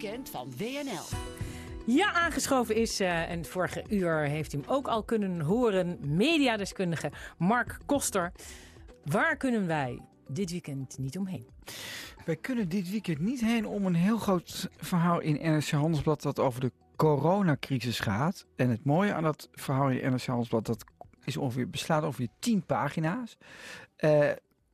weekend 0.00 0.30
van 0.30 0.52
WNL. 0.56 1.18
Ja, 1.86 2.12
aangeschoven 2.12 2.74
is, 2.74 3.00
uh, 3.00 3.30
en 3.30 3.44
vorige 3.44 3.84
uur 3.88 4.18
heeft 4.18 4.52
u 4.52 4.58
hem 4.58 4.68
ook 4.68 4.88
al 4.88 5.02
kunnen 5.02 5.40
horen, 5.40 5.98
mediadeskundige 6.16 7.12
Mark 7.38 7.78
Koster. 7.86 8.32
Waar 9.04 9.36
kunnen 9.36 9.66
wij 9.66 10.00
dit 10.28 10.50
weekend 10.50 10.98
niet 10.98 11.18
omheen? 11.18 11.46
Wij 12.24 12.36
kunnen 12.36 12.68
dit 12.68 12.90
weekend 12.90 13.18
niet 13.18 13.40
heen 13.40 13.66
om 13.66 13.86
een 13.86 13.94
heel 13.94 14.18
groot 14.18 14.68
verhaal 14.76 15.20
in 15.20 15.52
NRC 15.52 15.70
Handelsblad 15.70 16.22
dat 16.22 16.38
over 16.38 16.60
de 16.60 16.72
coronacrisis 16.96 18.00
gaat. 18.00 18.46
En 18.56 18.70
het 18.70 18.84
mooie 18.84 19.12
aan 19.12 19.22
dat 19.22 19.48
verhaal 19.52 19.90
in 19.90 20.10
NRC 20.10 20.26
Handelsblad, 20.26 20.66
dat 20.66 20.84
is 21.24 21.36
ongeveer, 21.36 21.70
beslaat 21.70 22.02
ongeveer 22.02 22.28
10 22.38 22.66
pagina's. 22.66 23.36
Uh, 23.98 24.30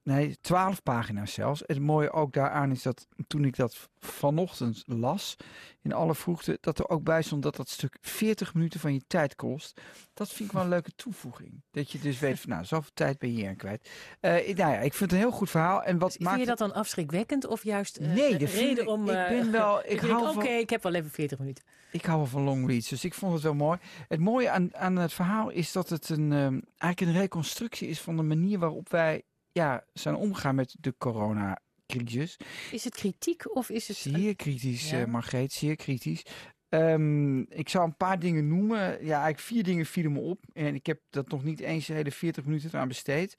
Nee, 0.07 0.37
twaalf 0.41 0.83
pagina's 0.83 1.33
zelfs. 1.33 1.63
Het 1.67 1.81
mooie 1.81 2.11
ook 2.11 2.33
daaraan 2.33 2.71
is 2.71 2.83
dat 2.83 3.07
toen 3.27 3.45
ik 3.45 3.57
dat 3.57 3.89
vanochtend 3.99 4.83
las, 4.87 5.37
in 5.83 5.93
alle 5.93 6.15
vroegte, 6.15 6.59
dat 6.61 6.79
er 6.79 6.89
ook 6.89 7.03
bij 7.03 7.23
stond 7.23 7.43
dat 7.43 7.57
dat 7.57 7.69
stuk 7.69 7.97
40 8.01 8.55
minuten 8.55 8.81
van 8.81 8.95
je 8.95 9.03
tijd 9.07 9.35
kost. 9.35 9.81
Dat 10.15 10.29
vind 10.29 10.49
ik 10.49 10.55
wel 10.55 10.63
een 10.65 10.69
leuke 10.69 10.93
toevoeging. 10.97 11.63
Dat 11.71 11.91
je 11.91 11.99
dus 11.99 12.19
weet 12.19 12.41
van, 12.41 12.51
nou, 12.51 12.65
zoveel 12.65 12.91
tijd 12.95 13.19
ben 13.19 13.31
je 13.31 13.37
hier 13.37 13.49
aan 13.49 13.57
kwijt. 13.57 13.91
Uh, 14.21 14.31
nou 14.31 14.73
ja, 14.73 14.79
ik 14.79 14.95
vind 14.95 15.11
het 15.11 15.13
een 15.13 15.27
heel 15.27 15.37
goed 15.37 15.51
verhaal. 15.51 15.83
En 15.83 15.99
wat 15.99 16.13
vind 16.13 16.25
maakt 16.25 16.41
je 16.41 16.47
dat 16.47 16.59
dan 16.59 16.75
afschrikwekkend 16.75 17.47
of 17.47 17.65
juist 17.65 18.01
uh, 18.01 18.15
nee, 18.15 18.37
de 18.37 18.45
reden 18.45 18.83
ik, 18.83 18.89
om... 18.89 19.09
ik 19.09 19.29
ben 19.29 19.51
wel... 19.53 19.85
Ik 19.87 20.01
hou 20.01 20.29
Oké, 20.29 20.39
okay, 20.39 20.59
ik 20.59 20.71
heb 20.71 20.83
wel 20.83 20.95
even 20.95 21.11
40 21.11 21.39
minuten. 21.39 21.65
Ik 21.91 22.05
hou 22.05 22.19
wel 22.19 22.27
van 22.27 22.43
long 22.43 22.69
reads, 22.69 22.89
dus 22.89 23.05
ik 23.05 23.15
vond 23.15 23.33
het 23.33 23.43
wel 23.43 23.55
mooi. 23.55 23.79
Het 24.09 24.21
mooie 24.21 24.51
aan, 24.51 24.77
aan 24.77 24.97
het 24.97 25.13
verhaal 25.13 25.51
is 25.51 25.73
dat 25.73 25.89
het 25.89 26.09
een, 26.09 26.33
um, 26.33 26.63
eigenlijk 26.77 27.01
een 27.01 27.21
reconstructie 27.21 27.89
is 27.89 28.01
van 28.01 28.17
de 28.17 28.23
manier 28.23 28.59
waarop 28.59 28.89
wij 28.89 29.23
ja, 29.57 29.85
zijn 29.93 30.15
omgegaan 30.15 30.55
met 30.55 30.77
de 30.81 30.95
coronacrisis. 30.99 32.37
Is 32.71 32.85
het 32.85 32.95
kritiek 32.95 33.55
of 33.57 33.71
is 33.71 33.89
het... 33.89 33.97
Zeer 33.97 34.37
kritisch, 34.37 34.91
ja. 34.91 35.01
uh, 35.01 35.07
Margreet, 35.07 35.53
zeer 35.53 35.77
kritisch. 35.77 36.23
Um, 36.69 37.41
ik 37.51 37.69
zou 37.69 37.85
een 37.85 37.97
paar 37.97 38.19
dingen 38.19 38.49
noemen. 38.49 38.79
Ja, 38.79 39.15
eigenlijk 39.15 39.39
vier 39.39 39.63
dingen 39.63 39.87
vielen 39.87 40.13
me 40.13 40.21
op. 40.21 40.45
En 40.53 40.75
ik 40.75 40.87
heb 40.87 41.01
dat 41.11 41.29
nog 41.29 41.45
niet 41.45 41.61
eens 41.61 41.87
de 41.87 41.93
hele 41.93 42.11
40 42.11 42.45
minuten 42.45 42.81
aan 42.81 42.89
besteed. 42.89 43.37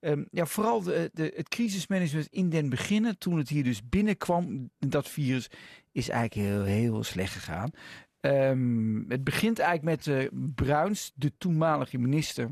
Um, 0.00 0.26
ja, 0.30 0.46
vooral 0.46 0.82
de, 0.82 1.10
de, 1.12 1.32
het 1.36 1.48
crisismanagement 1.48 2.26
in 2.30 2.48
den 2.48 2.68
beginnen, 2.68 3.18
toen 3.18 3.38
het 3.38 3.48
hier 3.48 3.64
dus 3.64 3.88
binnenkwam, 3.88 4.70
dat 4.78 5.08
virus, 5.08 5.50
is 5.92 6.08
eigenlijk 6.08 6.48
heel, 6.48 6.64
heel 6.64 7.02
slecht 7.02 7.32
gegaan. 7.32 7.70
Um, 8.20 9.04
het 9.08 9.24
begint 9.24 9.58
eigenlijk 9.58 10.04
met 10.04 10.16
uh, 10.16 10.28
Bruins, 10.54 11.12
de 11.14 11.32
toenmalige 11.38 11.98
minister. 11.98 12.48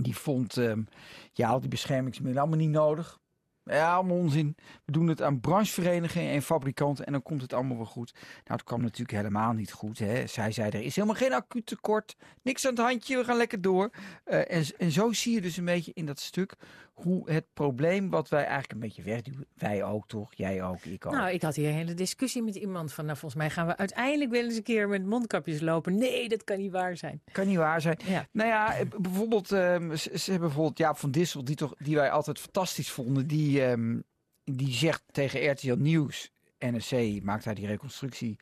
Die 0.00 0.16
vond 0.16 0.56
um, 0.56 0.86
ja, 1.32 1.48
al 1.48 1.60
die 1.60 1.68
beschermingsmiddelen 1.68 2.42
allemaal 2.42 2.66
niet 2.66 2.74
nodig. 2.74 3.18
Ja, 3.64 3.94
allemaal 3.94 4.16
onzin. 4.16 4.56
We 4.84 4.92
doen 4.92 5.06
het 5.06 5.22
aan 5.22 5.40
brancheverenigingen 5.40 6.32
en 6.32 6.42
fabrikanten 6.42 7.06
en 7.06 7.12
dan 7.12 7.22
komt 7.22 7.42
het 7.42 7.52
allemaal 7.52 7.76
wel 7.76 7.86
goed. 7.86 8.12
Nou, 8.14 8.24
het 8.44 8.64
kwam 8.64 8.80
natuurlijk 8.80 9.10
helemaal 9.10 9.52
niet 9.52 9.72
goed. 9.72 9.98
Hè. 9.98 10.26
Zij 10.26 10.52
zei, 10.52 10.70
er 10.70 10.82
is 10.82 10.94
helemaal 10.94 11.16
geen 11.16 11.32
acuut 11.32 11.66
tekort. 11.66 12.16
Niks 12.42 12.66
aan 12.66 12.70
het 12.70 12.80
handje, 12.80 13.16
we 13.16 13.24
gaan 13.24 13.36
lekker 13.36 13.60
door. 13.60 13.90
Uh, 14.26 14.50
en, 14.52 14.64
en 14.78 14.90
zo 14.90 15.12
zie 15.12 15.34
je 15.34 15.40
dus 15.40 15.56
een 15.56 15.64
beetje 15.64 15.92
in 15.94 16.06
dat 16.06 16.20
stuk 16.20 16.56
hoe 17.02 17.30
het 17.30 17.44
probleem 17.52 18.10
wat 18.10 18.28
wij 18.28 18.44
eigenlijk 18.44 18.72
een 18.72 18.78
beetje 18.78 19.02
wegduwen. 19.02 19.46
Wij 19.54 19.84
ook 19.84 20.08
toch? 20.08 20.34
Jij 20.34 20.62
ook, 20.62 20.84
ik 20.84 21.06
ook. 21.06 21.12
Nou, 21.12 21.30
ik 21.30 21.42
had 21.42 21.54
hier 21.54 21.68
een 21.68 21.74
hele 21.74 21.94
discussie 21.94 22.42
met 22.42 22.54
iemand 22.54 22.92
van, 22.92 23.04
nou 23.04 23.18
volgens 23.18 23.40
mij 23.40 23.50
gaan 23.50 23.66
we 23.66 23.76
uiteindelijk 23.76 24.30
wel 24.30 24.44
eens 24.44 24.56
een 24.56 24.62
keer 24.62 24.88
met 24.88 25.06
mondkapjes 25.06 25.60
lopen. 25.60 25.98
Nee, 25.98 26.28
dat 26.28 26.44
kan 26.44 26.58
niet 26.58 26.72
waar 26.72 26.96
zijn. 26.96 27.22
Kan 27.32 27.46
niet 27.46 27.56
waar 27.56 27.80
zijn. 27.80 27.98
Ja. 28.04 28.26
Nou 28.30 28.48
ja, 28.48 28.84
bijvoorbeeld, 29.00 29.50
um, 29.50 29.96
ze, 29.96 30.18
ze 30.18 30.30
hebben 30.30 30.48
bijvoorbeeld 30.48 30.78
Jaap 30.78 30.96
van 30.98 31.10
Dissel, 31.10 31.44
die, 31.44 31.56
toch, 31.56 31.74
die 31.78 31.96
wij 31.96 32.10
altijd 32.10 32.38
fantastisch 32.38 32.90
vonden, 32.90 33.26
die, 33.26 33.62
um, 33.62 34.04
die 34.44 34.72
zegt 34.72 35.02
tegen 35.10 35.50
RTL 35.50 35.74
Nieuws, 35.78 36.30
NRC 36.58 37.22
maakt 37.22 37.44
hij 37.44 37.54
die 37.54 37.66
reconstructie 37.66 38.38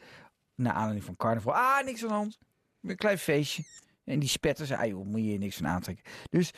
naar 0.55 0.73
aanleiding 0.73 1.05
van 1.05 1.17
carnaval. 1.17 1.55
Ah, 1.55 1.85
niks 1.85 2.03
aan 2.03 2.09
de 2.09 2.15
hand. 2.15 2.39
Een 2.83 2.97
klein 2.97 3.19
feestje. 3.19 3.63
En 4.05 4.19
die 4.19 4.29
spetters, 4.29 4.73
ah 4.73 4.87
joh, 4.87 5.07
moet 5.07 5.25
je 5.25 5.39
niks 5.39 5.57
van 5.57 5.67
aantrekken. 5.67 6.05
Dus 6.31 6.51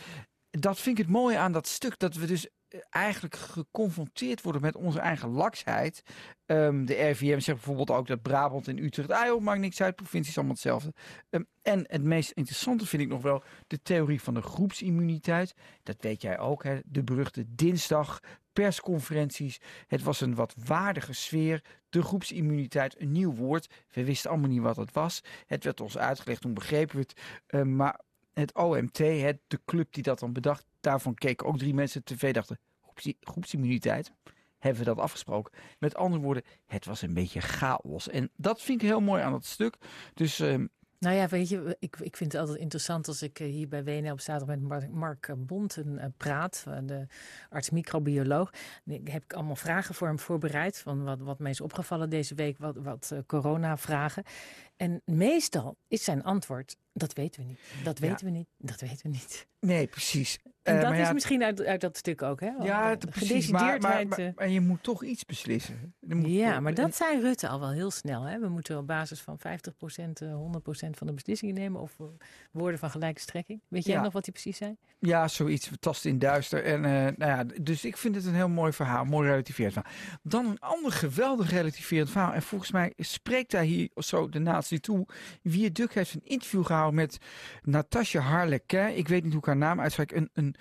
dat 0.58 0.80
vind 0.80 0.98
ik 0.98 1.04
het 1.04 1.12
mooie 1.12 1.38
aan 1.38 1.52
dat 1.52 1.66
stuk. 1.66 1.98
Dat 1.98 2.14
we 2.14 2.26
dus 2.26 2.48
eigenlijk 2.90 3.36
geconfronteerd 3.36 4.42
worden 4.42 4.62
met 4.62 4.76
onze 4.76 5.00
eigen 5.00 5.28
laksheid. 5.28 6.02
Um, 6.46 6.86
de 6.86 7.08
RVM 7.08 7.38
zegt 7.38 7.58
bijvoorbeeld 7.58 7.90
ook 7.90 8.06
dat 8.06 8.22
Brabant 8.22 8.68
en 8.68 8.84
Utrecht... 8.84 9.10
Ah 9.10 9.40
maakt 9.40 9.60
niks 9.60 9.82
uit, 9.82 9.96
provincie 9.96 10.30
is 10.30 10.36
allemaal 10.36 10.54
hetzelfde. 10.54 10.92
Um, 11.30 11.46
en 11.62 11.84
het 11.88 12.02
meest 12.02 12.30
interessante 12.30 12.86
vind 12.86 13.02
ik 13.02 13.08
nog 13.08 13.22
wel 13.22 13.42
de 13.66 13.82
theorie 13.82 14.22
van 14.22 14.34
de 14.34 14.42
groepsimmuniteit. 14.42 15.54
Dat 15.82 15.96
weet 16.00 16.22
jij 16.22 16.38
ook, 16.38 16.64
hè? 16.64 16.78
de 16.84 17.04
beruchte 17.04 17.44
dinsdag 17.54 18.20
persconferenties. 18.52 19.60
Het 19.86 20.02
was 20.02 20.20
een 20.20 20.34
wat 20.34 20.54
waardige 20.64 21.12
sfeer. 21.12 21.64
De 21.88 22.02
groepsimmuniteit, 22.02 23.00
een 23.00 23.12
nieuw 23.12 23.34
woord. 23.34 23.70
We 23.92 24.04
wisten 24.04 24.30
allemaal 24.30 24.50
niet 24.50 24.60
wat 24.60 24.76
het 24.76 24.92
was. 24.92 25.22
Het 25.46 25.64
werd 25.64 25.80
ons 25.80 25.98
uitgelegd, 25.98 26.40
toen 26.40 26.54
begrepen 26.54 26.96
we 26.96 27.02
het. 27.02 27.20
Uh, 27.50 27.62
maar 27.62 28.00
het 28.40 28.54
OMT, 28.54 28.98
het, 28.98 29.38
de 29.46 29.60
club 29.64 29.92
die 29.92 30.02
dat 30.02 30.18
dan 30.18 30.32
bedacht, 30.32 30.66
daarvan 30.80 31.14
keken 31.14 31.46
ook 31.46 31.58
drie 31.58 31.74
mensen 31.74 32.04
tv, 32.04 32.32
dachten 32.32 32.58
groepsimmuniteit. 33.20 34.12
Hebben 34.58 34.80
we 34.80 34.88
dat 34.88 34.98
afgesproken? 34.98 35.52
Met 35.78 35.94
andere 35.94 36.22
woorden, 36.22 36.42
het 36.66 36.84
was 36.84 37.02
een 37.02 37.14
beetje 37.14 37.40
chaos. 37.40 38.08
En 38.08 38.30
dat 38.36 38.62
vind 38.62 38.82
ik 38.82 38.88
heel 38.88 39.00
mooi 39.00 39.22
aan 39.22 39.32
dat 39.32 39.44
stuk. 39.44 39.76
Dus 40.14 40.40
uh, 40.40 40.64
nou 40.98 41.16
ja, 41.16 41.28
weet 41.28 41.48
je, 41.48 41.76
ik, 41.78 41.96
ik 42.00 42.16
vind 42.16 42.32
het 42.32 42.40
altijd 42.40 42.58
interessant 42.58 43.08
als 43.08 43.22
ik 43.22 43.38
hier 43.38 43.68
bij 43.68 43.84
WNL 43.84 44.12
op 44.12 44.20
zaterdag 44.20 44.58
met 44.58 44.92
Mark 44.92 45.34
Bonten 45.36 46.14
praat, 46.16 46.64
de 46.82 47.06
arts-microbioloog. 47.48 48.50
Heb 48.84 49.22
ik 49.22 49.32
allemaal 49.32 49.56
vragen 49.56 49.94
voor 49.94 50.06
hem 50.06 50.18
voorbereid, 50.18 50.78
van 50.78 51.04
wat, 51.04 51.20
wat 51.20 51.38
mij 51.38 51.50
is 51.50 51.60
opgevallen 51.60 52.10
deze 52.10 52.34
week, 52.34 52.58
wat, 52.58 52.76
wat 52.76 53.14
corona-vragen. 53.26 54.24
En 54.76 55.02
meestal 55.04 55.76
is 55.88 56.04
zijn 56.04 56.24
antwoord, 56.24 56.76
dat 56.98 57.12
weten 57.12 57.42
we 57.42 57.48
niet, 57.48 57.58
dat 57.84 57.98
weten 57.98 58.26
ja. 58.26 58.32
we 58.32 58.38
niet, 58.38 58.48
dat 58.58 58.80
weten 58.80 59.02
we 59.02 59.08
niet. 59.08 59.46
Nee, 59.60 59.86
precies. 59.86 60.38
En 60.62 60.76
uh, 60.76 60.80
dat 60.80 60.92
is 60.92 60.98
ja, 60.98 61.12
misschien 61.12 61.42
uit, 61.42 61.64
uit 61.64 61.80
dat 61.80 61.96
stuk 61.96 62.22
ook, 62.22 62.40
hè? 62.40 62.50
Ja, 62.60 62.88
het, 62.88 63.10
precies. 63.10 63.50
Maar, 63.50 63.80
maar, 63.80 64.06
maar, 64.06 64.32
maar, 64.34 64.48
je 64.48 64.60
moet 64.60 64.82
toch 64.82 65.04
iets 65.04 65.24
beslissen. 65.24 65.94
Moet, 66.00 66.26
ja, 66.26 66.60
maar 66.60 66.74
dat 66.74 66.94
zei 66.94 67.20
Rutte 67.20 67.48
al 67.48 67.60
wel 67.60 67.70
heel 67.70 67.90
snel. 67.90 68.22
Hè? 68.22 68.38
We 68.38 68.48
moeten 68.48 68.78
op 68.78 68.86
basis 68.86 69.20
van 69.20 69.38
50%, 69.38 69.42
100% 69.42 70.90
van 70.90 71.06
de 71.06 71.12
beslissingen 71.12 71.54
nemen. 71.54 71.80
Of 71.80 71.96
woorden 72.50 72.78
van 72.78 72.90
gelijke 72.90 73.20
strekking. 73.20 73.60
Weet 73.68 73.84
jij 73.84 73.94
ja. 73.94 74.02
nog 74.02 74.12
wat 74.12 74.24
hij 74.24 74.32
precies 74.32 74.56
zei? 74.56 74.76
Ja, 74.98 75.28
zoiets. 75.28 75.70
Tast 75.80 76.04
in 76.04 76.18
duister. 76.18 76.64
En, 76.64 76.84
uh, 76.84 76.90
nou 76.90 77.14
ja, 77.16 77.44
dus 77.62 77.84
ik 77.84 77.96
vind 77.96 78.14
het 78.14 78.24
een 78.24 78.34
heel 78.34 78.48
mooi 78.48 78.72
verhaal. 78.72 79.04
Mooi 79.04 79.28
relativerend 79.28 79.72
verhaal. 79.72 79.92
Dan 80.22 80.46
een 80.46 80.60
ander 80.60 80.92
geweldig 80.92 81.50
relativerend 81.50 82.10
verhaal. 82.10 82.32
En 82.32 82.42
volgens 82.42 82.70
mij 82.70 82.92
spreekt 82.96 83.52
hij 83.52 83.66
hier 83.66 83.88
zo 83.94 84.28
de 84.28 84.38
natie 84.38 84.80
toe. 84.80 85.06
Wie 85.42 85.72
Duk 85.72 85.94
heeft 85.94 86.14
een 86.14 86.24
interview 86.24 86.64
gehouden 86.64 86.85
met 86.90 87.18
Natasja 87.62 88.20
Harlequin. 88.20 88.96
Ik 88.96 89.08
weet 89.08 89.22
niet 89.22 89.32
hoe 89.32 89.40
ik 89.40 89.46
haar 89.46 89.56
naam 89.56 89.80
uitspreek. 89.80 90.12
Een, 90.12 90.30
een 90.32 90.54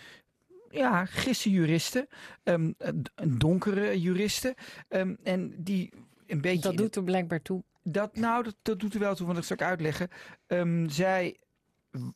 ja, 0.70 1.06
gisse 1.06 1.50
juriste, 1.50 2.08
um, 2.44 2.76
een 2.78 3.38
donkere 3.38 4.02
juriste. 4.02 4.56
Um, 4.90 5.18
en 5.24 5.64
die 5.64 5.94
een 6.28 6.42
beetje. 6.42 6.62
Dat 6.62 6.78
doet 6.78 6.96
er 6.96 7.04
blijkbaar 7.04 7.42
toe. 7.42 7.64
Dat, 7.84 8.16
nou, 8.16 8.44
dat, 8.44 8.56
dat 8.62 8.80
doet 8.80 8.94
er 8.94 9.00
wel 9.00 9.16
toe, 9.16 9.26
want 9.26 9.38
dat 9.38 9.48
zal 9.48 9.56
ik 9.56 9.62
uitleggen. 9.62 10.10
Um, 10.48 10.90
zij 10.90 11.38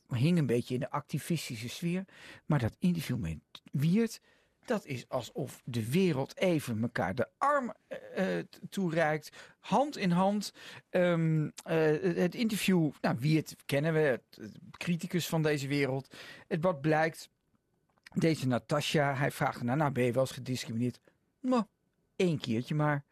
hing 0.08 0.38
een 0.38 0.46
beetje 0.46 0.74
in 0.74 0.80
de 0.80 0.90
activistische 0.90 1.70
sfeer. 1.70 2.06
Maar 2.46 2.60
dat 2.60 2.76
interview 2.80 3.18
met 3.18 3.38
Wiert, 3.72 4.22
dat 4.70 4.86
is 4.86 5.10
alsof 5.10 5.62
de 5.66 5.90
wereld 5.90 6.38
even 6.38 6.82
elkaar 6.82 7.16
de 7.16 7.28
arm 7.38 7.74
uh, 8.18 8.26
toereikt. 8.70 9.30
Hand 9.60 9.98
in 9.98 10.12
hand. 10.12 10.54
Um, 10.90 11.44
uh, 11.44 11.52
het 12.16 12.36
interview, 12.36 12.92
nou, 13.02 13.16
Wiert 13.20 13.56
kennen 13.66 13.94
we, 13.94 14.00
het, 14.00 14.40
criticus 14.72 15.28
van 15.28 15.42
deze 15.42 15.68
wereld. 15.68 16.16
Het 16.48 16.62
wat 16.62 16.82
blijkt. 16.82 17.30
Deze 18.14 18.48
Natasja, 18.48 19.16
hij 19.16 19.32
vraagt 19.32 19.64
nou, 19.64 19.78
nou 19.78 19.92
ben 19.92 20.04
je 20.04 20.12
wel 20.12 20.22
eens 20.22 20.32
gediscrimineerd? 20.32 21.00
Nou, 21.40 21.64
één 22.16 22.40
keertje 22.40 22.76
maar. 22.76 23.04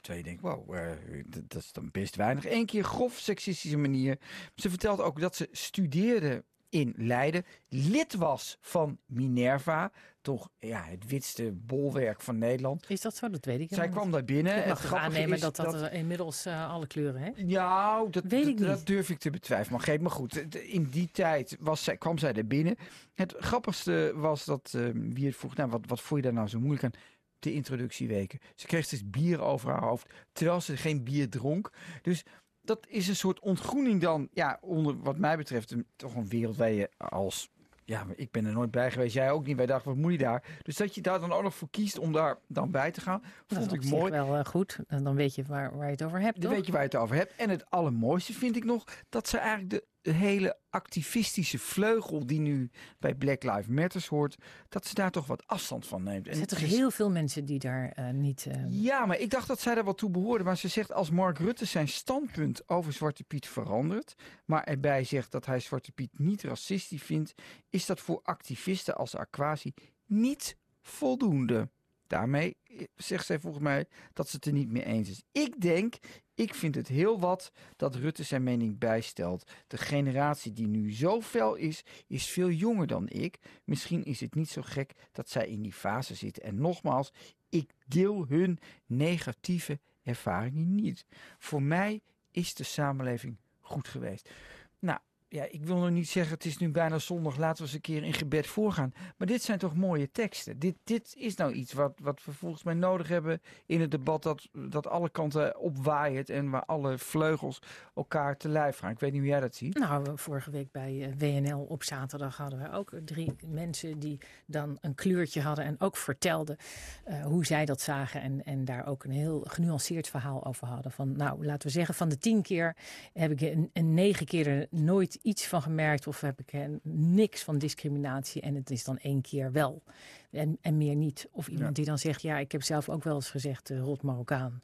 Twee 0.00 0.22
denken, 0.22 0.48
wow, 0.48 0.74
uh, 0.74 1.24
dat 1.26 1.62
is 1.62 1.72
dan 1.72 1.88
best 1.92 2.16
weinig. 2.16 2.46
Eén 2.46 2.66
keer 2.66 2.84
grof 2.84 3.18
seksistische 3.18 3.76
manier. 3.76 4.18
Ze 4.54 4.68
vertelt 4.70 5.00
ook 5.00 5.20
dat 5.20 5.36
ze 5.36 5.48
studeerde 5.52 6.44
in 6.80 6.94
Leiden. 6.96 7.44
Lid 7.68 8.14
was 8.14 8.58
van 8.60 8.98
Minerva. 9.06 9.92
Toch 10.20 10.48
ja, 10.58 10.84
het 10.84 11.06
witste 11.06 11.52
bolwerk 11.52 12.20
van 12.20 12.38
Nederland. 12.38 12.90
Is 12.90 13.00
dat 13.00 13.16
zo? 13.16 13.28
Dat 13.30 13.44
weet 13.44 13.60
ik 13.60 13.68
Zij 13.70 13.88
kwam 13.88 14.10
daar 14.10 14.24
binnen. 14.24 14.58
Ik 14.58 14.66
mag 14.66 14.94
aannemen 14.94 15.40
dat 15.40 15.56
dat, 15.56 15.72
dat 15.72 15.92
inmiddels 15.92 16.46
uh, 16.46 16.70
alle 16.70 16.86
kleuren 16.86 17.20
heeft. 17.20 17.50
Ja, 17.50 18.04
dat, 18.10 18.24
weet 18.28 18.46
ik 18.46 18.58
dat, 18.58 18.68
niet. 18.68 18.76
dat 18.76 18.86
durf 18.86 19.10
ik 19.10 19.18
te 19.18 19.30
betwijfelen. 19.30 19.80
Maar, 19.86 20.00
maar 20.00 20.10
goed, 20.10 20.54
in 20.54 20.84
die 20.84 21.08
tijd 21.12 21.56
was 21.60 21.84
zij, 21.84 21.96
kwam 21.96 22.18
zij 22.18 22.32
er 22.32 22.46
binnen. 22.46 22.76
Het 23.14 23.34
grappigste 23.38 24.12
was 24.14 24.44
dat 24.44 24.72
uh, 24.76 24.90
wie 24.94 25.26
het 25.26 25.36
vroeg, 25.36 25.54
nou, 25.56 25.70
wat, 25.70 25.82
wat 25.86 26.00
vond 26.00 26.20
je 26.20 26.26
daar 26.26 26.36
nou 26.36 26.48
zo 26.48 26.58
moeilijk 26.58 26.84
aan? 26.84 27.00
De 27.38 27.52
introductieweken. 27.52 28.38
Ze 28.54 28.66
kreeg 28.66 28.84
steeds 28.84 29.10
bier 29.10 29.40
over 29.40 29.70
haar 29.70 29.82
hoofd, 29.82 30.12
terwijl 30.32 30.60
ze 30.60 30.76
geen 30.76 31.04
bier 31.04 31.28
dronk. 31.28 31.72
Dus 32.02 32.24
dat 32.66 32.86
is 32.88 33.08
een 33.08 33.16
soort 33.16 33.40
ontgroening 33.40 34.00
dan, 34.00 34.28
ja, 34.32 34.58
onder 34.60 34.98
wat 35.02 35.18
mij 35.18 35.36
betreft, 35.36 35.70
een, 35.70 35.86
toch 35.96 36.14
een 36.14 36.28
wereld 36.28 36.56
waar 36.56 36.70
je 36.70 36.90
als 36.96 37.50
Ja, 37.84 38.04
maar 38.04 38.16
ik 38.16 38.30
ben 38.30 38.44
er 38.46 38.52
nooit 38.52 38.70
bij 38.70 38.90
geweest. 38.90 39.14
Jij 39.14 39.30
ook 39.30 39.46
niet. 39.46 39.56
Wij 39.56 39.66
dachten, 39.66 39.90
wat 39.90 40.00
moet 40.00 40.12
je 40.12 40.18
daar? 40.18 40.42
Dus 40.62 40.76
dat 40.76 40.94
je 40.94 41.00
daar 41.00 41.20
dan 41.20 41.32
ook 41.32 41.42
nog 41.42 41.54
voor 41.54 41.70
kiest 41.70 41.98
om 41.98 42.12
daar 42.12 42.38
dan 42.48 42.70
bij 42.70 42.90
te 42.90 43.00
gaan, 43.00 43.22
Dat 43.46 43.58
vond 43.58 43.72
ik 43.72 43.84
mooi. 43.84 44.10
wel 44.12 44.34
eh, 44.36 44.44
goed. 44.44 44.78
En 44.86 45.04
dan 45.04 45.14
weet 45.14 45.34
je 45.34 45.42
waar, 45.44 45.76
waar 45.76 45.86
je 45.86 45.92
het 45.92 46.02
over 46.02 46.20
hebt, 46.20 46.34
Dan 46.34 46.42
toch? 46.44 46.52
weet 46.52 46.66
je 46.66 46.72
waar 46.72 46.80
je 46.82 46.86
het 46.88 46.96
over 46.96 47.16
hebt. 47.16 47.34
En 47.36 47.50
het 47.50 47.70
allermooiste 47.70 48.32
vind 48.32 48.56
ik 48.56 48.64
nog 48.64 48.84
dat 49.08 49.28
ze 49.28 49.38
eigenlijk 49.38 49.70
de 49.70 49.84
hele 50.12 50.58
activistische 50.70 51.58
vleugel 51.58 52.26
die 52.26 52.40
nu 52.40 52.70
bij 52.98 53.14
Black 53.14 53.42
Lives 53.42 53.66
Matter 53.66 54.06
hoort, 54.08 54.36
dat 54.68 54.86
ze 54.86 54.94
daar 54.94 55.10
toch 55.10 55.26
wat 55.26 55.46
afstand 55.46 55.86
van 55.86 56.02
neemt. 56.02 56.26
Er 56.26 56.34
zijn 56.34 56.46
toch 56.46 56.58
het 56.60 56.68
is- 56.68 56.76
heel 56.76 56.90
veel 56.90 57.10
mensen 57.10 57.44
die 57.44 57.58
daar 57.58 57.88
eh, 57.92 58.10
niet... 58.10 58.46
eh, 58.46 58.62
Ja, 58.68 59.06
maar 59.06 59.18
ik 59.18 59.30
dacht 59.30 59.48
dat 59.48 59.60
zij 59.60 59.74
daar 59.74 59.84
wel 59.84 59.94
toe 59.94 60.10
behoorde. 60.10 60.44
Maar 60.44 60.56
ze 60.56 60.68
zegt 60.68 60.92
als 60.92 61.10
Mark 61.10 61.38
Rutte 61.38 61.64
zijn 61.64 61.88
standpunt 61.88 62.68
over 62.68 62.92
Zwarte 62.92 63.24
Piet 63.24 63.46
verandert, 63.46 64.14
maar 64.44 64.64
erbij 64.64 65.04
zegt 65.04 65.32
dat 65.32 65.46
hij 65.46 65.60
Zwarte 65.60 65.92
Piet 65.92 66.18
niet 66.18 66.42
racistisch 66.42 67.02
vindt, 67.02 67.34
is 67.70 67.86
dat 67.86 68.00
voor 68.00 68.20
activisten 68.22 68.96
als 68.96 69.16
Aquasi 69.16 69.72
niet 70.06 70.56
voldoende. 70.82 71.68
Daarmee 72.06 72.56
eh, 72.64 72.84
zegt 72.96 73.26
zij 73.26 73.38
volgens 73.38 73.62
mij 73.62 73.86
dat 74.12 74.28
ze 74.28 74.36
het 74.36 74.44
er 74.44 74.52
niet 74.52 74.70
mee 74.70 74.84
eens 74.84 75.08
is. 75.08 75.22
Ik 75.32 75.60
denk, 75.60 75.94
ik 76.34 76.54
vind 76.54 76.74
het 76.74 76.88
heel 76.88 77.20
wat 77.20 77.52
dat 77.76 77.94
Rutte 77.94 78.22
zijn 78.22 78.42
mening 78.42 78.78
bijstelt. 78.78 79.50
De 79.66 79.76
generatie 79.76 80.52
die 80.52 80.66
nu 80.66 80.94
zo 80.94 81.20
fel 81.20 81.54
is, 81.54 81.84
is 82.06 82.26
veel 82.26 82.50
jonger 82.50 82.86
dan 82.86 83.08
ik. 83.08 83.38
Misschien 83.64 84.04
is 84.04 84.20
het 84.20 84.34
niet 84.34 84.48
zo 84.50 84.62
gek 84.62 84.92
dat 85.12 85.28
zij 85.28 85.48
in 85.48 85.62
die 85.62 85.72
fase 85.72 86.14
zitten. 86.14 86.42
En 86.42 86.60
nogmaals, 86.60 87.12
ik 87.48 87.74
deel 87.86 88.26
hun 88.28 88.58
negatieve 88.86 89.80
ervaringen 90.02 90.74
niet. 90.74 91.06
Voor 91.38 91.62
mij 91.62 92.00
is 92.30 92.54
de 92.54 92.64
samenleving 92.64 93.36
goed 93.60 93.88
geweest. 93.88 94.30
Nou, 94.78 94.98
ja, 95.28 95.46
ik 95.50 95.64
wil 95.64 95.76
nog 95.76 95.90
niet 95.90 96.08
zeggen, 96.08 96.34
het 96.34 96.44
is 96.44 96.58
nu 96.58 96.70
bijna 96.70 96.98
zondag, 96.98 97.36
laten 97.36 97.56
we 97.56 97.62
eens 97.62 97.72
een 97.72 97.80
keer 97.80 98.02
in 98.02 98.12
gebed 98.12 98.46
voorgaan. 98.46 98.92
Maar 99.16 99.26
dit 99.26 99.42
zijn 99.42 99.58
toch 99.58 99.74
mooie 99.74 100.10
teksten. 100.10 100.58
Dit, 100.58 100.76
dit 100.84 101.14
is 101.18 101.36
nou 101.36 101.52
iets 101.52 101.72
wat, 101.72 101.98
wat 102.02 102.24
we 102.24 102.32
volgens 102.32 102.62
mij 102.62 102.74
nodig 102.74 103.08
hebben 103.08 103.42
in 103.66 103.80
het 103.80 103.90
debat 103.90 104.22
dat, 104.22 104.48
dat 104.52 104.86
alle 104.86 105.10
kanten 105.10 105.58
opwaait 105.58 106.30
en 106.30 106.50
waar 106.50 106.64
alle 106.64 106.98
vleugels 106.98 107.58
elkaar 107.94 108.36
te 108.36 108.48
lijf 108.48 108.78
gaan. 108.78 108.90
Ik 108.90 109.00
weet 109.00 109.12
niet 109.12 109.20
hoe 109.20 109.30
jij 109.30 109.40
dat 109.40 109.54
ziet. 109.54 109.78
Nou, 109.78 110.06
vorige 110.14 110.50
week 110.50 110.70
bij 110.70 111.02
eh, 111.02 111.12
WNL 111.18 111.60
op 111.60 111.82
zaterdag 111.82 112.36
hadden 112.36 112.58
we 112.58 112.72
ook 112.72 112.92
drie 113.04 113.34
mensen 113.46 113.98
die 113.98 114.18
dan 114.46 114.78
een 114.80 114.94
kleurtje 114.94 115.40
hadden 115.40 115.64
en 115.64 115.80
ook 115.80 115.96
vertelden 115.96 116.56
eh, 117.04 117.24
hoe 117.24 117.46
zij 117.46 117.64
dat 117.64 117.80
zagen. 117.80 118.20
En, 118.20 118.44
en 118.44 118.64
daar 118.64 118.86
ook 118.86 119.04
een 119.04 119.10
heel 119.10 119.44
genuanceerd 119.48 120.08
verhaal 120.08 120.44
over 120.44 120.66
hadden. 120.66 120.92
Van 120.92 121.16
nou, 121.16 121.46
laten 121.46 121.66
we 121.66 121.72
zeggen, 121.72 121.94
van 121.94 122.08
de 122.08 122.18
tien 122.18 122.42
keer 122.42 122.76
heb 123.12 123.30
ik 123.30 123.40
een, 123.40 123.70
een 123.72 123.94
negen 123.94 124.26
keer 124.26 124.46
er 124.46 124.66
nooit 124.70 125.15
iets 125.22 125.46
van 125.46 125.62
gemerkt. 125.62 126.06
Of 126.06 126.20
heb 126.20 126.40
ik 126.40 126.52
eh, 126.52 126.60
niks 126.92 127.42
van 127.42 127.58
discriminatie. 127.58 128.42
En 128.42 128.54
het 128.54 128.70
is 128.70 128.84
dan 128.84 128.98
één 128.98 129.20
keer 129.20 129.52
wel. 129.52 129.82
En, 130.30 130.58
en 130.60 130.76
meer 130.76 130.94
niet. 130.94 131.28
Of 131.30 131.46
iemand 131.48 131.66
Ja. 131.68 131.72
die 131.74 131.84
dan 131.84 131.98
zegt, 131.98 132.22
ja, 132.22 132.38
ik 132.38 132.52
heb 132.52 132.62
zelf 132.62 132.88
ook 132.88 133.04
wel 133.04 133.14
eens 133.14 133.30
gezegd, 133.30 133.70
eh, 133.70 133.80
rot 133.80 134.02
Marokkaan. 134.02 134.60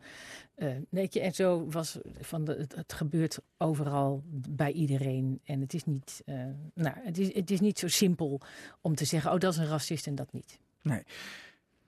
Eh, 0.55 0.69
weet 0.89 1.15
je, 1.15 1.21
en 1.21 1.35
zo 1.35 1.67
was 1.71 1.99
van 2.21 2.45
de, 2.45 2.53
het, 2.55 2.75
het 2.75 2.93
gebeurt 2.93 3.39
overal 3.59 4.23
bij 4.31 4.73
iedereen. 4.73 5.41
En 5.45 5.61
het 5.61 5.75
is 5.75 5.85
niet, 5.85 6.23
eh, 6.25 6.35
nou, 6.75 6.97
het 7.01 7.19
is, 7.19 7.35
het 7.35 7.51
is 7.51 7.61
niet 7.61 7.79
zo 7.79 7.89
simpel 7.89 8.41
om 8.81 8.95
te 8.95 9.05
zeggen, 9.05 9.33
oh, 9.33 9.39
dat 9.39 9.53
is 9.53 9.59
een 9.59 9.67
racist 9.67 10.07
en 10.07 10.15
dat 10.15 10.33
niet. 10.33 10.59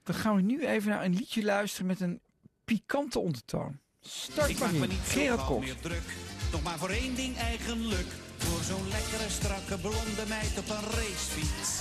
Dan 0.03 0.15
gaan 0.15 0.35
we 0.35 0.41
nu 0.41 0.65
even 0.65 0.89
naar 0.89 1.05
een 1.05 1.13
liedje 1.15 1.43
luisteren 1.43 1.87
met 1.87 1.99
een 1.99 2.19
pikante 2.65 3.19
ondertoon. 3.19 3.77
Start 3.99 4.49
Ik 4.49 4.59
maar 4.59 4.71
maak 4.71 4.79
me 4.79 4.87
niet 4.87 4.97
Gerard 4.97 5.59
meer 5.59 5.79
druk. 5.81 6.15
Nog 6.51 6.63
maar 6.63 6.77
voor 6.77 6.89
één 6.89 7.15
ding 7.15 7.37
eigenlijk. 7.37 8.07
Voor 8.37 8.63
zo'n 8.63 8.87
lekkere, 8.89 9.29
strakke, 9.29 9.77
blonde 9.77 10.25
meid 10.27 10.57
op 10.57 10.69
een 10.69 10.89
racefiets. 10.97 11.71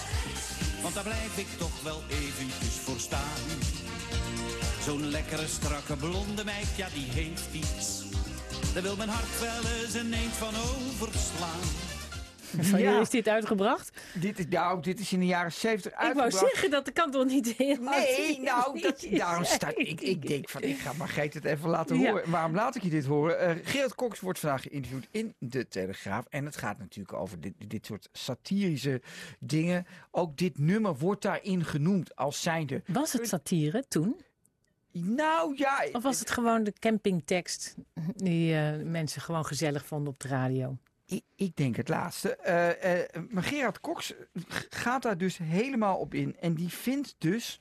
Want 0.83 0.95
daar 0.95 1.03
blijf 1.03 1.39
ik 1.39 1.47
toch 1.59 1.83
wel 1.83 2.03
eventjes 2.09 2.75
voor 2.85 2.99
staan. 2.99 3.41
Zo'n 4.85 5.07
lekkere, 5.07 5.47
strakke, 5.47 5.97
blonde 5.97 6.45
meid, 6.45 6.77
ja 6.77 6.89
die 6.95 7.09
heeft 7.11 7.53
iets. 7.53 8.03
Daar 8.73 8.83
wil 8.83 8.97
mijn 8.97 9.09
hart 9.09 9.41
wel 9.41 9.71
eens 9.73 9.95
een 9.95 10.13
eend 10.13 10.33
van 10.33 10.55
overslaan. 10.57 11.65
Van, 12.71 12.79
Ja. 12.81 13.01
Is 13.01 13.11
dit 13.11 13.29
uitgebracht? 13.29 13.99
Dit 14.15 14.39
is, 14.39 14.47
nou, 14.49 14.83
dit 14.83 15.01
is 15.01 15.13
in 15.13 15.21
de 15.21 15.27
jaren 15.27 15.53
70 15.53 15.93
Ik 15.93 15.99
wou 15.99 16.09
uitgebracht. 16.21 16.53
zeggen, 16.53 16.71
dat 16.71 16.93
kan 16.93 17.11
toch 17.11 17.25
niet 17.25 17.53
heel 17.53 17.77
Nee, 17.81 18.41
nou, 18.41 18.81
dat, 18.81 19.07
daarom 19.11 19.45
staat, 19.45 19.79
ik, 19.79 20.01
ik 20.01 20.27
denk 20.27 20.49
van, 20.49 20.63
ik 20.63 20.79
ga 20.79 20.93
maar 20.93 21.09
Geet 21.09 21.35
het 21.35 21.45
even 21.45 21.69
laten 21.69 21.99
Ja. 22.01 22.11
horen. 22.11 22.31
Waarom 22.31 22.55
laat 22.55 22.75
ik 22.77 22.83
je 22.83 22.91
dit 22.91 23.05
horen? 23.05 23.39
Eh 23.39 23.57
Gerard 23.65 23.95
Cox 23.95 24.21
wordt 24.21 24.39
vandaag 24.39 24.63
geïnterviewd 24.63 25.07
in 25.11 25.35
De 25.39 25.69
Telegraaf. 25.69 26.25
En 26.29 26.45
het 26.45 26.57
gaat 26.57 26.79
natuurlijk 26.79 27.17
over 27.17 27.41
dit, 27.41 27.53
dit 27.69 27.87
soort 27.87 28.09
satirische 28.13 29.03
dingen. 29.41 29.87
Ook 30.11 30.37
dit 30.37 30.59
nummer 30.59 30.97
wordt 30.97 31.23
daarin 31.23 31.65
genoemd 31.65 32.17
als 32.17 32.43
zijnde. 32.43 32.83
Was 32.87 33.13
het 33.13 33.29
satire 33.29 33.85
toen? 33.89 34.17
Nou 34.93 35.55
ja, 35.57 35.85
Of 35.93 36.03
was 36.03 36.19
het 36.19 36.31
gewoon 36.31 36.65
de 36.65 36.73
campingtekst 36.79 37.75
die 38.15 38.55
eh, 38.55 38.73
mensen 38.85 39.21
gewoon 39.23 39.45
gezellig 39.47 39.87
vonden 39.87 40.13
op 40.13 40.21
de 40.21 40.29
radio? 40.29 40.77
Ik, 41.37 41.57
denk 41.57 41.77
het 41.77 41.89
laatste. 41.89 42.37
Eh, 42.37 43.01
eh, 43.01 43.23
maar 43.31 43.43
Gerard 43.43 43.81
Cox 43.81 44.15
gaat 44.69 45.03
daar 45.03 45.19
dus 45.19 45.39
helemaal 45.39 45.97
op 45.99 46.15
in. 46.15 46.37
En 46.37 46.55
die 46.55 46.69
vindt 46.69 47.15
dus. 47.19 47.61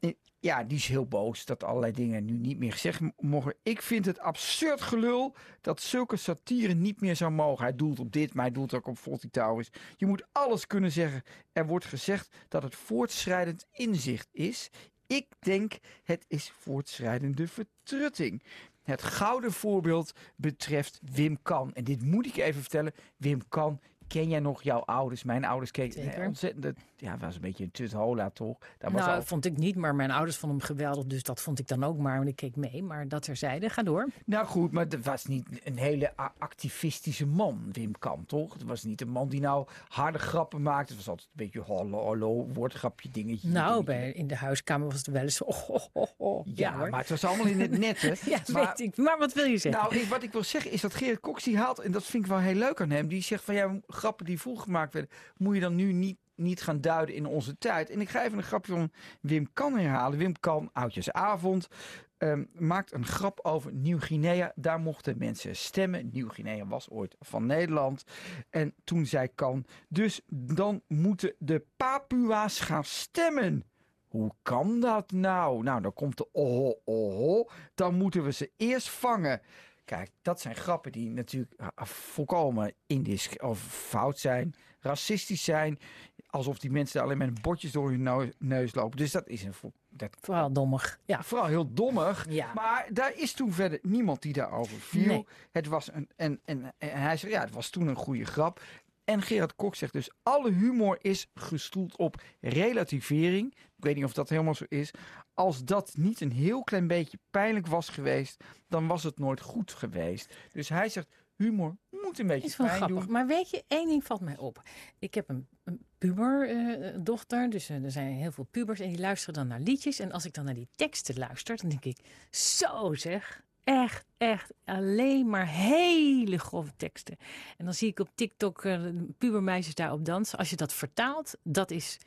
eh, 0.00 0.10
Ja, 0.40 0.64
die 0.64 0.76
is 0.78 0.86
heel 0.88 1.06
boos 1.06 1.44
dat 1.44 1.64
allerlei 1.64 1.92
dingen 1.92 2.24
nu 2.24 2.32
niet 2.32 2.58
meer 2.58 2.72
gezegd 2.72 3.00
mogen. 3.18 3.54
Ik 3.62 3.82
vind 3.82 4.06
het 4.06 4.18
absurd 4.18 4.80
gelul 4.80 5.34
dat 5.60 5.80
zulke 5.80 6.16
satire 6.16 6.74
niet 6.74 7.00
meer 7.00 7.16
zou 7.16 7.30
mogen. 7.32 7.64
Hij 7.64 7.76
doelt 7.76 7.98
op 8.00 8.12
dit, 8.12 8.34
maar 8.34 8.44
hij 8.44 8.54
doelt 8.54 8.74
ook 8.74 8.86
op 8.86 8.98
Fawlty 8.98 9.28
Towers. 9.30 9.70
Je 9.96 10.06
moet 10.06 10.26
alles 10.32 10.66
kunnen 10.66 10.92
zeggen. 10.92 11.22
Er 11.52 11.66
wordt 11.66 11.84
gezegd 11.84 12.36
dat 12.48 12.62
het 12.62 12.74
voortschrijdend 12.74 13.66
inzicht 13.72 14.28
is. 14.32 14.70
Ik 15.06 15.26
denk 15.38 15.72
het 16.04 16.24
is 16.28 16.52
voortschrijdende 16.58 17.48
vertrutting. 17.48 18.42
Het 18.84 19.02
gouden 19.02 19.52
voorbeeld 19.52 20.12
betreft 20.36 21.00
Wim 21.12 21.38
Kan. 21.42 21.72
En 21.74 21.84
dit 21.84 22.02
moet 22.02 22.26
ik 22.26 22.36
even 22.36 22.60
vertellen. 22.60 22.92
Wim 23.16 23.48
Kan, 23.48 23.80
ken 24.06 24.28
jij 24.28 24.40
nog 24.40 24.62
jouw 24.62 24.80
ouders? 24.80 25.22
Mijn 25.22 25.44
ouders 25.44 25.70
keken 25.70 26.26
ontzettend. 26.26 26.78
Ja, 27.04 27.16
was 27.18 27.34
een 27.34 27.40
beetje 27.40 27.64
een 27.64 27.70
tuthola 27.70 28.30
toch? 28.30 28.58
Dat 28.78 28.92
was 28.92 29.00
nou, 29.00 29.16
al- 29.16 29.22
vond 29.22 29.44
ik 29.44 29.56
niet, 29.56 29.76
maar 29.76 29.94
mijn 29.94 30.10
ouders 30.10 30.36
vonden 30.36 30.58
hem 30.58 30.66
geweldig, 30.66 31.04
dus 31.04 31.22
dat 31.22 31.40
vond 31.40 31.58
ik 31.58 31.68
dan 31.68 31.84
ook 31.84 31.98
maar. 31.98 32.20
En 32.20 32.28
ik 32.28 32.36
keek 32.36 32.56
mee, 32.56 32.82
maar 32.82 33.08
dat 33.08 33.22
terzijde, 33.22 33.68
ga 33.68 33.82
door. 33.82 34.08
Nou 34.26 34.46
goed, 34.46 34.72
maar 34.72 34.88
dat 34.88 35.04
was 35.04 35.24
niet 35.26 35.46
een 35.64 35.78
hele 35.78 36.12
activistische 36.38 37.26
man, 37.26 37.68
Wim 37.72 37.98
Kan, 37.98 38.24
toch? 38.26 38.52
Het 38.52 38.62
was 38.62 38.82
niet 38.82 39.00
een 39.00 39.08
man 39.08 39.28
die 39.28 39.40
nou 39.40 39.66
harde 39.88 40.18
grappen 40.18 40.62
maakte. 40.62 40.86
Het 40.92 40.96
was 40.96 41.08
altijd 41.08 41.28
een 41.28 41.44
beetje 41.44 41.60
hallo, 41.74 42.04
hallo, 42.04 42.46
woordgrapje, 42.52 43.08
dingetje. 43.10 43.48
Nou, 43.48 43.66
dingetje. 43.84 43.84
bij, 43.84 44.12
in 44.12 44.26
de 44.26 44.36
huiskamer 44.36 44.86
was 44.86 44.96
het 44.96 45.06
wel 45.06 45.22
eens. 45.22 45.42
Oh, 45.42 45.70
oh, 45.70 45.82
oh, 45.92 46.08
oh. 46.16 46.46
Ja, 46.54 46.70
maar 46.76 47.00
het 47.00 47.08
was 47.08 47.24
allemaal 47.24 47.46
in 47.46 47.60
het 47.60 47.78
net, 47.86 48.00
hè? 48.00 48.12
Ja, 48.30 48.38
maar, 48.52 48.66
weet 48.66 48.80
ik. 48.80 48.96
Maar 48.96 49.18
wat 49.18 49.32
wil 49.32 49.44
je 49.44 49.58
zeggen? 49.58 49.82
Nou, 49.82 49.96
ik- 49.96 50.08
wat 50.08 50.22
ik 50.22 50.32
wil 50.32 50.44
zeggen 50.44 50.70
is 50.70 50.80
dat 50.80 50.94
Gerrit 50.94 51.20
Cox 51.20 51.44
die 51.44 51.56
haalt, 51.58 51.78
en 51.78 51.92
dat 51.92 52.04
vind 52.04 52.22
ik 52.24 52.28
wel 52.30 52.38
heel 52.38 52.54
leuk 52.54 52.80
aan 52.80 52.90
hem, 52.90 53.08
die 53.08 53.22
zegt 53.22 53.44
van 53.44 53.54
ja, 53.54 53.80
grappen 53.86 54.24
die 54.26 54.40
vroeger 54.40 54.64
gemaakt 54.64 54.92
werden, 54.92 55.10
moet 55.36 55.54
je 55.54 55.60
dan 55.60 55.74
nu 55.74 55.92
niet, 55.92 56.16
niet 56.36 56.62
gaan 56.62 56.80
duiden 56.80 57.14
in 57.14 57.26
onze 57.26 57.58
tijd. 57.58 57.90
En 57.90 58.00
ik 58.00 58.08
ga 58.08 58.24
even 58.24 58.38
een 58.38 58.44
grapje 58.44 58.72
van 58.72 58.90
Wim 59.20 59.48
Kan 59.52 59.78
herhalen. 59.78 60.18
Wim 60.18 60.40
Kan, 60.40 60.70
Oudjesavond, 60.72 61.68
ehm, 62.16 62.44
maakt 62.52 62.92
een 62.92 63.06
grap 63.06 63.38
over 63.42 63.72
Nieuw-Guinea. 63.72 64.52
Daar 64.54 64.80
mochten 64.80 65.18
mensen 65.18 65.56
stemmen. 65.56 66.10
Nieuw-Guinea 66.12 66.66
was 66.66 66.90
ooit 66.90 67.16
van 67.20 67.46
Nederland. 67.46 68.04
En 68.50 68.74
toen 68.84 69.06
zei 69.06 69.28
Kan, 69.34 69.64
dus 69.88 70.20
dan 70.28 70.82
moeten 70.86 71.34
de 71.38 71.64
Papua's 71.76 72.60
gaan 72.60 72.84
stemmen. 72.84 73.64
Hoe 74.08 74.32
kan 74.42 74.80
dat 74.80 75.10
nou? 75.12 75.62
Nou, 75.62 75.82
dan 75.82 75.92
komt 75.92 76.16
de 76.16 76.32
oh, 76.32 76.72
oh, 76.84 77.48
Dan 77.74 77.94
moeten 77.94 78.24
we 78.24 78.32
ze 78.32 78.50
eerst 78.56 78.88
vangen. 78.88 79.40
Kijk, 79.84 80.10
dat 80.22 80.40
zijn 80.40 80.54
grappen 80.54 80.92
die 80.92 81.10
natuurlijk 81.10 81.60
ah, 81.74 81.86
volkomen 81.86 82.74
indis 82.86 83.38
of 83.38 83.58
fout 83.60 84.18
zijn, 84.18 84.54
racistisch 84.84 85.44
zijn. 85.44 85.78
Alsof 86.26 86.58
die 86.58 86.70
mensen 86.70 87.02
alleen 87.02 87.18
met 87.18 87.42
bordjes 87.42 87.72
door 87.72 87.90
hun 87.90 88.02
neu- 88.02 88.32
neus 88.38 88.74
lopen. 88.74 88.96
Dus 88.96 89.12
dat 89.12 89.28
is 89.28 89.42
een 89.42 89.54
dat, 89.88 90.16
Vooral 90.20 90.52
dommig. 90.52 90.98
Ja. 91.04 91.22
vooral 91.22 91.46
heel 91.46 91.72
dommig. 91.74 92.26
Ja. 92.28 92.52
Maar 92.54 92.86
daar 92.92 93.14
is 93.16 93.32
toen 93.32 93.52
verder 93.52 93.78
niemand 93.82 94.22
die 94.22 94.32
daarover 94.32 94.76
viel. 94.80 95.06
Nee. 95.06 95.26
Het 95.52 95.66
was 95.66 95.92
een, 95.92 96.08
en, 96.16 96.40
en, 96.44 96.72
en 96.78 97.00
hij 97.00 97.16
zegt, 97.16 97.32
ja, 97.32 97.40
het 97.40 97.54
was 97.54 97.70
toen 97.70 97.86
een 97.86 97.96
goede 97.96 98.24
grap. 98.24 98.60
En 99.04 99.22
Gerard 99.22 99.54
Kok 99.54 99.74
zegt 99.74 99.92
dus, 99.92 100.10
alle 100.22 100.52
humor 100.52 100.98
is 101.00 101.26
gestoeld 101.34 101.96
op 101.96 102.22
relativering. 102.40 103.54
Ik 103.54 103.84
weet 103.84 103.94
niet 103.94 104.04
of 104.04 104.12
dat 104.12 104.28
helemaal 104.28 104.54
zo 104.54 104.64
is. 104.68 104.90
Als 105.34 105.64
dat 105.64 105.92
niet 105.96 106.20
een 106.20 106.32
heel 106.32 106.62
klein 106.64 106.86
beetje 106.86 107.18
pijnlijk 107.30 107.66
was 107.66 107.88
geweest, 107.88 108.44
dan 108.68 108.86
was 108.86 109.02
het 109.02 109.18
nooit 109.18 109.40
goed 109.40 109.72
geweest. 109.72 110.34
Dus 110.52 110.68
hij 110.68 110.88
zegt, 110.88 111.08
humor 111.36 111.76
moet 112.16 112.30
een 112.30 112.40
beetje 112.40 112.48
Is 112.48 112.56
wel 112.56 112.66
grappig. 112.66 113.04
doen. 113.04 113.12
Maar 113.12 113.26
weet 113.26 113.50
je, 113.50 113.64
één 113.68 113.88
ding 113.88 114.04
valt 114.04 114.20
mij 114.20 114.36
op. 114.36 114.62
Ik 114.98 115.14
heb 115.14 115.28
een, 115.28 115.46
een 115.64 115.84
puberdochter, 115.98 117.50
dus 117.50 117.68
eh, 117.68 117.84
er 117.84 117.90
zijn 117.90 118.12
heel 118.12 118.32
veel 118.32 118.46
pubers 118.50 118.80
en 118.80 118.88
die 118.88 118.98
luisteren 118.98 119.34
dan 119.34 119.46
naar 119.46 119.60
liedjes. 119.60 119.98
En 119.98 120.12
als 120.12 120.24
ik 120.24 120.34
dan 120.34 120.44
naar 120.44 120.54
die 120.54 120.68
teksten 120.76 121.18
luister, 121.18 121.56
dan 121.56 121.68
denk 121.68 121.84
ik, 121.84 121.98
zo 122.30 122.94
zeg, 122.94 123.42
echt, 123.64 124.06
echt 124.18 124.52
alleen 124.64 125.28
maar 125.28 125.48
hele 125.48 126.38
grove 126.38 126.70
teksten. 126.76 127.16
En 127.56 127.64
dan 127.64 127.74
zie 127.74 127.88
ik 127.88 127.98
op 127.98 128.10
TikTok 128.14 128.64
uh, 128.64 128.88
pubermeisjes 129.18 129.74
daarop 129.74 130.04
dansen. 130.04 130.38
Als 130.38 130.50
je 130.50 130.56
dat 130.56 130.72
vertaalt, 130.72 131.36
dat 131.42 131.70
is 131.70 131.98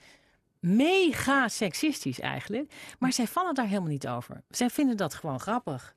mega 0.59 1.47
seksistisch 1.47 2.19
eigenlijk. 2.19 2.73
Maar 2.99 3.13
zij 3.13 3.27
vallen 3.27 3.53
daar 3.53 3.67
helemaal 3.67 3.89
niet 3.89 4.07
over. 4.07 4.43
Zij 4.49 4.69
vinden 4.69 4.97
dat 4.97 5.13
gewoon 5.13 5.39
grappig. 5.39 5.95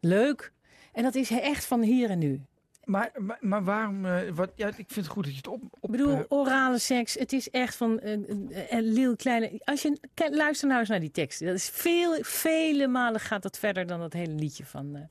Leuk. 0.00 0.52
En 0.92 1.02
dat 1.02 1.14
is 1.14 1.30
echt 1.30 1.64
van 1.64 1.82
hier 1.82 2.10
en 2.10 2.18
nu. 2.18 2.42
Maar, 2.84 3.10
maar, 3.18 3.38
maar 3.40 3.64
waarom? 3.64 4.04
Uh, 4.04 4.18
wat, 4.34 4.52
ja, 4.54 4.66
ik 4.66 4.74
vind 4.74 4.94
het 4.94 5.06
goed 5.06 5.24
dat 5.24 5.32
je 5.32 5.38
het 5.38 5.48
op. 5.48 5.62
op 5.62 5.84
ik 5.84 5.90
bedoel, 5.90 6.18
uh, 6.18 6.24
orale 6.28 6.78
seks. 6.78 7.14
Het 7.14 7.32
is 7.32 7.50
echt 7.50 7.76
van 7.76 7.98
een 8.02 8.50
uh, 8.50 8.94
heel 8.94 9.16
kleine. 9.16 9.60
Als 9.64 9.82
je 9.82 9.98
luister 10.30 10.68
nou 10.68 10.80
eens 10.80 10.88
naar 10.88 11.00
die 11.00 11.10
teksten. 11.10 11.46
Dat 11.46 11.56
is 11.56 11.68
veel, 11.68 12.16
vele 12.20 12.86
malen 12.86 13.20
gaat 13.20 13.42
dat 13.42 13.58
verder 13.58 13.86
dan 13.86 14.00
dat 14.00 14.12
hele 14.12 14.34
liedje 14.34 14.64
van, 14.64 15.08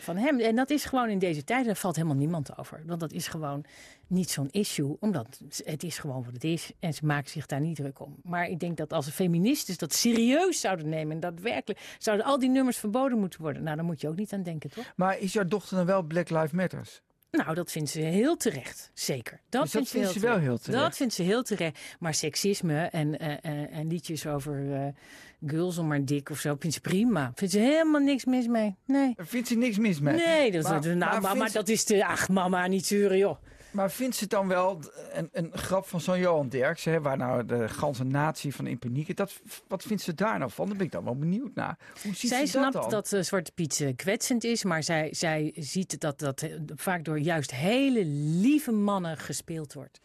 van 0.00 0.16
hem. 0.16 0.40
En 0.40 0.56
dat 0.56 0.70
is 0.70 0.84
gewoon 0.84 1.08
in 1.08 1.18
deze 1.18 1.44
tijd. 1.44 1.66
Daar 1.66 1.76
valt 1.76 1.96
helemaal 1.96 2.16
niemand 2.16 2.58
over. 2.58 2.82
Want 2.86 3.00
dat 3.00 3.12
is 3.12 3.28
gewoon 3.28 3.64
niet 4.06 4.30
zo'n 4.30 4.50
issue. 4.50 4.96
Omdat 5.00 5.40
het 5.64 5.82
is 5.82 5.98
gewoon 5.98 6.24
wat 6.24 6.32
het 6.32 6.44
is. 6.44 6.72
En 6.80 6.94
ze 6.94 7.06
maken 7.06 7.30
zich 7.30 7.46
daar 7.46 7.60
niet 7.60 7.76
druk 7.76 8.00
om. 8.00 8.16
Maar 8.22 8.48
ik 8.48 8.60
denk 8.60 8.76
dat 8.76 8.92
als 8.92 9.08
feministen 9.08 9.78
dat 9.78 9.92
serieus 9.92 10.60
zouden 10.60 10.88
nemen. 10.88 11.14
En 11.14 11.20
daadwerkelijk 11.20 11.80
zouden 11.98 12.26
al 12.26 12.38
die 12.38 12.48
nummers 12.48 12.76
verboden 12.76 13.18
moeten 13.18 13.40
worden. 13.40 13.62
Nou, 13.62 13.76
daar 13.76 13.84
moet 13.84 14.00
je 14.00 14.08
ook 14.08 14.16
niet 14.16 14.32
aan 14.32 14.42
denken, 14.42 14.70
toch? 14.70 14.92
Maar 14.96 15.18
is 15.18 15.32
jouw 15.32 15.46
dochter 15.46 15.76
dan 15.76 15.86
wel 15.86 16.02
Black 16.02 16.30
Lives 16.30 16.50
Matters? 16.50 17.02
Nou, 17.32 17.54
dat 17.54 17.70
vindt 17.70 17.90
ze 17.90 18.00
heel 18.00 18.36
terecht. 18.36 18.90
Zeker. 18.94 19.40
Dat, 19.48 19.62
dus 19.62 19.70
vindt, 19.70 19.92
dat 19.92 20.00
vindt 20.00 20.12
ze, 20.12 20.20
wel 20.20 20.38
heel 20.38 20.58
terecht. 20.58 20.82
Dat 20.82 20.96
vindt 20.96 21.14
ze 21.14 21.22
heel 21.22 21.42
terecht. 21.42 21.78
Maar 21.98 22.14
seksisme 22.14 22.80
en, 22.82 23.22
uh, 23.22 23.76
en 23.76 23.88
liedjes 23.88 24.26
over 24.26 24.64
uh, 24.64 24.86
girls 25.46 25.78
om 25.78 25.86
maar 25.86 26.04
dik 26.04 26.30
of 26.30 26.38
zo, 26.38 26.56
vindt 26.58 26.74
ze 26.74 26.80
prima. 26.80 27.32
Vindt 27.34 27.54
ze 27.54 27.60
helemaal 27.60 28.00
niks 28.00 28.24
mis 28.24 28.46
mee. 28.46 28.74
Nee. 28.84 29.14
Vindt 29.16 29.48
ze 29.48 29.56
niks 29.56 29.78
mis 29.78 30.00
mee? 30.00 30.14
Nee, 30.14 30.50
dat, 30.50 30.62
maar, 30.62 30.96
nou, 30.96 31.36
maar, 31.36 31.48
ze... 31.48 31.54
dat 31.54 31.68
is 31.68 31.84
de... 31.84 32.06
Ach, 32.06 32.28
mama, 32.28 32.66
niet 32.66 32.86
zeuren, 32.86 33.18
joh. 33.18 33.36
Maar 33.72 33.90
vindt 33.90 34.16
ze 34.16 34.26
dan 34.26 34.48
wel 34.48 34.80
een, 35.12 35.28
een 35.32 35.50
grap 35.52 35.86
van 35.86 36.00
zo'n 36.00 36.18
Johan 36.18 36.48
Derksen, 36.48 36.92
hè, 36.92 37.00
waar 37.00 37.16
nou 37.16 37.44
de 37.44 37.68
ganse 37.68 38.04
natie 38.04 38.54
van 38.54 38.66
in 38.66 38.78
paniek 38.78 39.16
dat 39.16 39.40
Wat 39.68 39.82
vindt 39.82 40.02
ze 40.02 40.14
daar 40.14 40.38
nou 40.38 40.50
van? 40.50 40.68
Daar 40.68 40.76
ben 40.76 40.86
ik 40.86 40.92
dan 40.92 41.04
wel 41.04 41.16
benieuwd 41.16 41.54
naar. 41.54 41.78
Hoe 42.02 42.14
ziet 42.14 42.30
zij 42.30 42.46
ze 42.46 42.52
dat 42.52 42.62
snapt 42.62 42.90
dan? 42.90 42.90
dat 42.90 43.12
uh, 43.12 43.22
Zwarte 43.22 43.52
Piet 43.52 43.78
uh, 43.78 43.96
kwetsend 43.96 44.44
is, 44.44 44.64
maar 44.64 44.82
zij, 44.82 45.14
zij 45.14 45.52
ziet 45.54 46.00
dat 46.00 46.18
dat 46.18 46.42
uh, 46.42 46.60
vaak 46.74 47.04
door 47.04 47.18
juist 47.18 47.50
hele 47.50 48.04
lieve 48.04 48.72
mannen 48.72 49.16
gespeeld 49.16 49.72
wordt. 49.72 50.00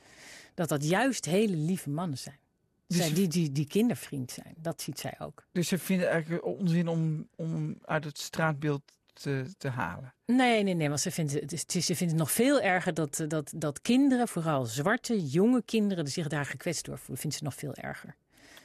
Dat 0.53 0.69
dat 0.69 0.83
juist 0.83 1.25
hele 1.25 1.55
lieve 1.55 1.89
mannen 1.89 2.17
zijn. 2.17 2.39
Dus 2.87 2.97
zij, 2.97 3.13
die, 3.13 3.27
die, 3.27 3.51
die 3.51 3.67
kindervriend 3.67 4.31
zijn. 4.31 4.53
Dat 4.57 4.81
ziet 4.81 4.99
zij 4.99 5.15
ook. 5.19 5.43
Dus 5.51 5.67
ze 5.67 5.77
vinden 5.77 6.09
eigenlijk 6.09 6.45
onzin 6.45 6.87
om, 6.87 7.27
om 7.35 7.77
uit 7.81 8.03
het 8.03 8.17
straatbeeld 8.17 8.81
te, 9.19 9.45
te 9.57 9.69
halen. 9.69 10.13
Nee, 10.25 10.63
nee, 10.63 10.73
nee. 10.73 10.87
Want 10.87 10.99
ze 10.99 11.11
vindt, 11.11 11.33
het, 11.33 11.71
ze 11.71 11.95
vindt 11.95 11.99
het 11.99 12.15
nog 12.15 12.31
veel 12.31 12.61
erger 12.61 12.93
dat, 12.93 13.25
dat, 13.27 13.53
dat 13.55 13.81
kinderen, 13.81 14.27
vooral 14.27 14.65
zwarte, 14.65 15.25
jonge 15.25 15.61
kinderen, 15.65 16.07
zich 16.07 16.27
daar 16.27 16.45
gekwetst 16.45 16.85
door 16.85 16.97
voelen. 16.97 17.17
Vindt 17.17 17.35
ze 17.35 17.43
nog 17.43 17.55
veel 17.55 17.73
erger. 17.73 18.15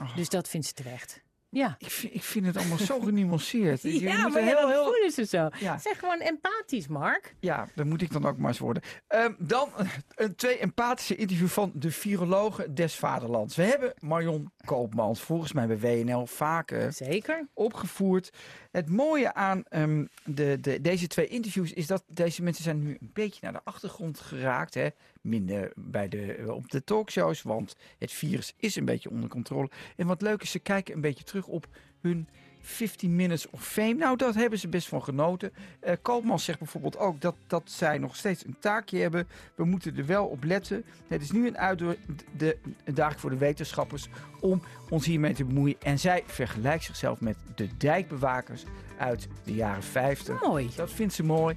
Oh. 0.01 0.17
Dus 0.17 0.29
dat 0.29 0.49
vindt 0.49 0.67
ze 0.67 0.73
terecht. 0.73 1.23
Ja. 1.53 1.75
Ik 1.79 1.91
vind, 1.91 2.15
ik 2.15 2.23
vind 2.23 2.47
het 2.47 2.57
allemaal 2.57 2.79
zo 2.79 3.01
genuanceerd. 3.01 3.83
Je 3.83 4.01
ja, 4.01 4.23
moet 4.23 4.33
maar 4.33 4.43
heel, 4.43 4.57
heel, 4.57 4.69
heel... 4.69 4.85
voelen 4.85 5.11
ze 5.11 5.27
zo. 5.27 5.49
Ja. 5.59 5.79
Zeg 5.79 5.99
gewoon 5.99 6.21
empathisch, 6.21 6.87
Mark. 6.87 7.35
Ja, 7.41 7.69
dat 7.75 7.87
moet 7.87 8.03
ik 8.03 8.13
dan 8.13 8.25
ook 8.27 8.39
maar 8.39 8.49
eens 8.49 8.59
worden. 8.59 8.83
Um, 9.09 9.37
dan 9.39 9.69
een 10.15 10.35
twee 10.35 10.59
empathische 10.59 11.17
interview 11.17 11.49
van 11.49 11.73
de 11.75 11.91
virologen 11.91 12.75
des 12.75 12.95
vaderlands. 12.95 13.57
We 13.57 13.63
hebben 13.63 13.95
Marion 13.99 14.53
Koopmans, 14.65 15.21
volgens 15.21 15.53
mij 15.53 15.67
bij 15.67 15.79
WNL, 15.79 16.27
vaak 16.27 16.71
uh, 16.71 16.91
Zeker. 16.91 17.47
opgevoerd. 17.55 18.33
Het 18.71 18.89
mooie 18.89 19.35
aan 19.35 19.63
um, 19.71 20.09
de, 20.25 20.59
de, 20.61 20.81
deze 20.81 21.07
twee 21.07 21.27
interviews 21.27 21.73
is 21.73 21.87
dat 21.87 22.05
deze 22.07 22.43
mensen 22.43 22.65
zijn 22.65 22.83
nu 22.83 22.91
een 23.01 23.11
beetje 23.13 23.41
naar 23.43 23.53
de 23.53 23.61
achtergrond 23.65 24.21
geraakt. 24.21 24.75
Hè? 24.75 24.89
Minder 25.21 25.73
bij 25.75 26.09
de, 26.09 26.45
op 26.49 26.71
de 26.71 26.85
talkshows, 26.85 27.43
want 27.43 27.77
het 27.99 28.13
virus 28.13 28.55
is 28.57 28.77
een 28.77 28.85
beetje 28.85 29.11
onder 29.11 29.29
controle. 29.29 29.71
En 29.97 30.07
wat 30.07 30.23
leuk 30.23 30.43
is, 30.43 30.51
ze 30.51 30.59
kijken 30.59 30.95
een 30.95 31.01
beetje 31.01 31.25
terug 31.25 31.47
op 31.47 31.67
hun 32.01 32.29
15 32.63 33.17
Minutes 33.17 33.51
of 33.51 33.67
Fame. 33.67 33.95
Nou, 33.95 34.17
dat 34.17 34.35
hebben 34.35 34.59
ze 34.59 34.69
best 34.69 34.89
van 34.89 35.03
genoten. 35.03 35.53
Uh, 35.85 35.93
Koopman 36.03 36.39
zegt 36.39 36.59
bijvoorbeeld 36.59 36.99
ook 36.99 37.21
dat, 37.21 37.35
dat 37.47 37.63
zij 37.65 37.99
nog 37.99 38.17
steeds 38.17 38.45
een 38.47 38.57
taakje 38.61 38.99
hebben. 38.99 39.29
We 39.55 39.65
moeten 39.65 39.97
er 39.97 40.07
wel 40.07 40.27
op 40.27 40.45
letten. 40.45 40.85
Het 41.09 41.23
is 41.23 41.31
nu 41.31 41.47
een 41.47 41.59
uitdaging 41.59 43.21
voor 43.21 43.31
de 43.31 43.37
wetenschappers 43.37 44.09
om 44.41 44.63
ons 44.89 45.07
hiermee 45.07 45.35
te 45.35 45.45
bemoeien. 45.45 45.77
En 45.81 45.99
zij 45.99 46.23
vergelijkt 46.27 46.85
zichzelf 46.85 47.21
met 47.21 47.37
de 47.55 47.77
dijkbewakers 47.77 48.65
uit 48.99 49.29
de 49.45 49.55
jaren 49.55 49.83
50. 49.83 50.43
Mooi. 50.43 50.71
Dat 50.77 50.91
vindt 50.91 51.15
ze 51.15 51.25
mooi. 51.25 51.57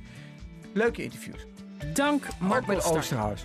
Leuke 0.74 1.04
interviews. 1.04 1.46
Dank, 1.94 2.28
Mark 2.40 2.70
Oosterhuis. 2.70 3.44